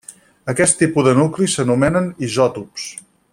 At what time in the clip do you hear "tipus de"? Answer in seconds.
0.79-1.13